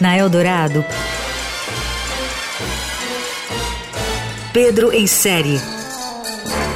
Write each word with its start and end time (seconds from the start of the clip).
Na 0.00 0.16
Eldorado, 0.16 0.84
Pedro 4.52 4.92
em 4.92 5.06
série. 5.06 5.60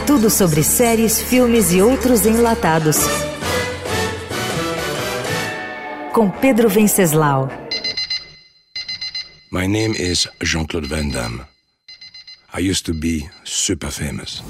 Tudo 0.06 0.28
sobre 0.28 0.62
séries, 0.62 1.20
filmes 1.20 1.72
e 1.72 1.80
outros 1.80 2.26
enlatados. 2.26 2.96
Com 6.12 6.30
Pedro 6.30 6.68
Venceslau. 6.68 7.48
My 9.50 9.66
name 9.66 9.96
is 9.96 10.28
Jean-Claude 10.42 10.88
Van 10.88 11.08
Damme. 11.08 11.46
I 12.52 12.70
used 12.70 12.84
to 12.86 12.92
be 12.92 13.30
super 13.44 13.90
famous. 13.90 14.42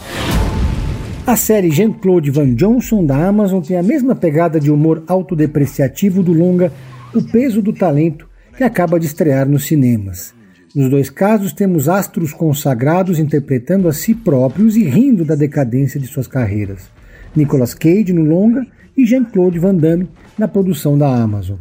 A 1.27 1.37
série 1.37 1.71
Jean-Claude 1.71 2.31
Van 2.31 2.55
Johnson 2.55 3.05
da 3.05 3.29
Amazon 3.29 3.61
tem 3.61 3.77
a 3.77 3.83
mesma 3.83 4.17
pegada 4.17 4.59
de 4.59 4.71
humor 4.71 5.05
autodepreciativo 5.07 6.23
do 6.23 6.33
longa 6.33 6.73
O 7.15 7.23
Peso 7.23 7.61
do 7.61 7.73
Talento, 7.73 8.27
que 8.57 8.65
acaba 8.65 8.99
de 8.99 9.07
estrear 9.07 9.49
nos 9.49 9.67
cinemas. 9.67 10.35
Nos 10.75 10.89
dois 10.89 11.11
casos, 11.11 11.53
temos 11.53 11.89
astros 11.89 12.33
consagrados 12.33 13.19
interpretando 13.19 13.87
a 13.87 13.93
si 13.93 14.15
próprios 14.15 14.77
e 14.77 14.85
rindo 14.85 15.25
da 15.25 15.35
decadência 15.35 16.01
de 16.01 16.07
suas 16.07 16.27
carreiras. 16.27 16.91
Nicolas 17.37 17.75
Cage 17.75 18.13
no 18.13 18.25
longa 18.25 18.67
e 18.97 19.05
Jean-Claude 19.05 19.59
Van 19.59 19.75
Damme 19.75 20.09
na 20.39 20.49
produção 20.49 20.97
da 20.97 21.15
Amazon. 21.15 21.59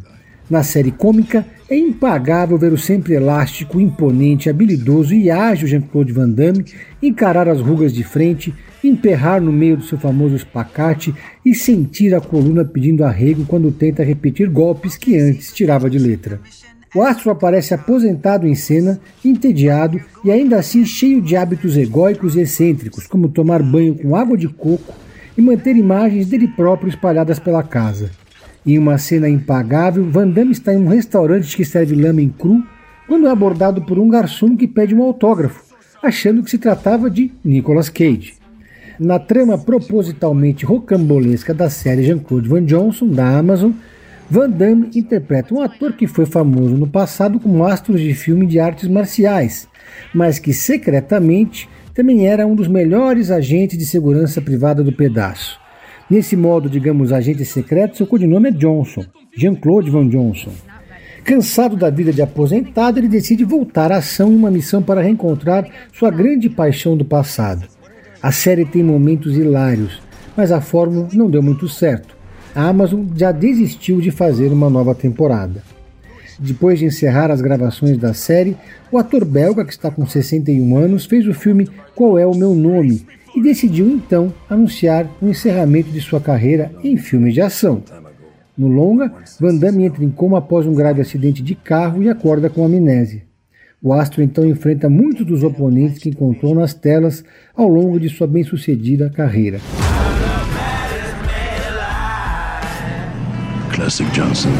Na 0.50 0.64
série 0.64 0.90
cômica, 0.90 1.46
é 1.70 1.76
impagável 1.78 2.58
ver 2.58 2.72
o 2.72 2.76
sempre 2.76 3.14
elástico, 3.14 3.80
imponente, 3.80 4.50
habilidoso 4.50 5.14
e 5.14 5.30
ágil 5.30 5.68
Jean-Claude 5.68 6.12
Van 6.12 6.28
Damme 6.28 6.64
encarar 7.00 7.48
as 7.48 7.60
rugas 7.60 7.94
de 7.94 8.02
frente, 8.02 8.52
emperrar 8.82 9.40
no 9.40 9.52
meio 9.52 9.76
do 9.76 9.84
seu 9.84 9.96
famoso 9.96 10.34
espacate 10.34 11.14
e 11.46 11.54
sentir 11.54 12.12
a 12.16 12.20
coluna 12.20 12.64
pedindo 12.64 13.04
arrego 13.04 13.46
quando 13.46 13.70
tenta 13.70 14.02
repetir 14.02 14.50
golpes 14.50 14.96
que 14.96 15.16
antes 15.16 15.52
tirava 15.52 15.88
de 15.88 16.00
letra. 16.00 16.40
O 16.92 17.02
astro 17.02 17.30
aparece 17.30 17.72
aposentado 17.72 18.48
em 18.48 18.56
cena, 18.56 18.98
entediado 19.24 20.00
e 20.24 20.32
ainda 20.32 20.58
assim 20.58 20.84
cheio 20.84 21.22
de 21.22 21.36
hábitos 21.36 21.76
egóicos 21.76 22.34
e 22.34 22.40
excêntricos, 22.40 23.06
como 23.06 23.28
tomar 23.28 23.62
banho 23.62 23.94
com 23.94 24.16
água 24.16 24.36
de 24.36 24.48
coco 24.48 24.92
e 25.38 25.40
manter 25.40 25.76
imagens 25.76 26.26
dele 26.26 26.48
próprio 26.48 26.88
espalhadas 26.88 27.38
pela 27.38 27.62
casa. 27.62 28.10
Em 28.64 28.78
uma 28.78 28.98
cena 28.98 29.28
impagável, 29.28 30.10
Van 30.10 30.28
Damme 30.28 30.52
está 30.52 30.74
em 30.74 30.78
um 30.78 30.88
restaurante 30.88 31.56
que 31.56 31.64
serve 31.64 31.94
lamen 31.94 32.28
cru 32.28 32.62
quando 33.06 33.26
é 33.26 33.30
abordado 33.30 33.82
por 33.82 33.98
um 33.98 34.08
garçom 34.08 34.56
que 34.56 34.68
pede 34.68 34.94
um 34.94 35.02
autógrafo, 35.02 35.64
achando 36.02 36.42
que 36.42 36.50
se 36.50 36.58
tratava 36.58 37.10
de 37.10 37.32
Nicolas 37.44 37.88
Cage. 37.88 38.34
Na 38.98 39.18
trama 39.18 39.56
propositalmente 39.56 40.66
rocambolesca 40.66 41.54
da 41.54 41.70
série 41.70 42.02
Jean-Claude 42.02 42.48
Van 42.48 42.64
Johnson, 42.64 43.08
da 43.08 43.38
Amazon, 43.38 43.72
Van 44.28 44.48
Damme 44.48 44.90
interpreta 44.94 45.54
um 45.54 45.60
ator 45.60 45.94
que 45.94 46.06
foi 46.06 46.26
famoso 46.26 46.76
no 46.76 46.86
passado 46.86 47.40
como 47.40 47.64
astro 47.64 47.98
de 47.98 48.14
filme 48.14 48.46
de 48.46 48.60
artes 48.60 48.88
marciais, 48.88 49.66
mas 50.14 50.38
que 50.38 50.52
secretamente 50.52 51.68
também 51.94 52.28
era 52.28 52.46
um 52.46 52.54
dos 52.54 52.68
melhores 52.68 53.30
agentes 53.30 53.76
de 53.76 53.84
segurança 53.84 54.40
privada 54.40 54.84
do 54.84 54.92
pedaço. 54.92 55.59
Nesse 56.10 56.36
modo, 56.36 56.68
digamos, 56.68 57.12
agente 57.12 57.44
secreto, 57.44 57.96
seu 57.96 58.06
codinome 58.06 58.48
é 58.48 58.52
Johnson, 58.52 59.04
Jean-Claude 59.36 59.90
Van 59.90 60.08
Johnson. 60.08 60.50
Cansado 61.22 61.76
da 61.76 61.88
vida 61.88 62.12
de 62.12 62.20
aposentado, 62.20 62.98
ele 62.98 63.08
decide 63.08 63.44
voltar 63.44 63.92
à 63.92 63.98
ação 63.98 64.32
em 64.32 64.36
uma 64.36 64.50
missão 64.50 64.82
para 64.82 65.02
reencontrar 65.02 65.68
sua 65.92 66.10
grande 66.10 66.48
paixão 66.48 66.96
do 66.96 67.04
passado. 67.04 67.66
A 68.22 68.32
série 68.32 68.64
tem 68.64 68.82
momentos 68.82 69.36
hilários, 69.36 70.02
mas 70.36 70.50
a 70.50 70.60
fórmula 70.60 71.08
não 71.12 71.30
deu 71.30 71.42
muito 71.42 71.68
certo 71.68 72.20
a 72.54 72.68
Amazon 72.68 73.06
já 73.14 73.30
desistiu 73.30 74.00
de 74.00 74.10
fazer 74.10 74.52
uma 74.52 74.68
nova 74.68 74.94
temporada. 74.94 75.62
Depois 76.38 76.78
de 76.78 76.86
encerrar 76.86 77.30
as 77.30 77.40
gravações 77.40 77.98
da 77.98 78.14
série, 78.14 78.56
o 78.90 78.98
ator 78.98 79.24
belga, 79.24 79.64
que 79.64 79.72
está 79.72 79.90
com 79.90 80.06
61 80.06 80.76
anos, 80.76 81.04
fez 81.04 81.28
o 81.28 81.34
filme 81.34 81.68
Qual 81.94 82.18
é 82.18 82.26
o 82.26 82.34
Meu 82.34 82.54
Nome 82.54 83.06
e 83.40 83.42
decidiu 83.42 83.88
então 83.88 84.32
anunciar 84.48 85.06
o 85.20 85.26
encerramento 85.26 85.90
de 85.90 86.00
sua 86.00 86.20
carreira 86.20 86.70
em 86.84 86.98
filmes 86.98 87.32
de 87.32 87.40
ação. 87.40 87.82
No 88.56 88.68
longa, 88.68 89.10
Van 89.40 89.56
Damme 89.56 89.84
entra 89.84 90.04
em 90.04 90.10
coma 90.10 90.38
após 90.38 90.66
um 90.66 90.74
grave 90.74 91.00
acidente 91.00 91.42
de 91.42 91.54
carro 91.54 92.02
e 92.02 92.10
acorda 92.10 92.50
com 92.50 92.64
amnésia. 92.64 93.22
O 93.82 93.94
astro 93.94 94.22
então 94.22 94.44
enfrenta 94.44 94.90
muitos 94.90 95.24
dos 95.24 95.42
oponentes 95.42 95.98
que 95.98 96.10
encontrou 96.10 96.54
nas 96.54 96.74
telas 96.74 97.24
ao 97.56 97.66
longo 97.66 97.98
de 97.98 98.10
sua 98.10 98.26
bem-sucedida 98.26 99.08
carreira. 99.08 99.58
Classic 103.74 104.10
Johnson. 104.10 104.50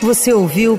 Você 0.00 0.32
ouviu 0.32 0.78